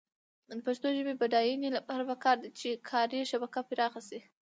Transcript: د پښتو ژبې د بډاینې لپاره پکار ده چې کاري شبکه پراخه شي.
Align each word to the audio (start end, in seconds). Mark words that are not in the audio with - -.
د 0.49 0.51
پښتو 0.65 0.87
ژبې 0.97 1.13
د 1.15 1.19
بډاینې 1.21 1.69
لپاره 1.77 2.03
پکار 2.11 2.37
ده 2.43 2.49
چې 2.59 2.69
کاري 2.89 3.21
شبکه 3.31 3.59
پراخه 3.69 4.01
شي. 4.07 4.19